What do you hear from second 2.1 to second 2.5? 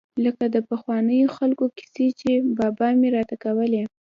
چې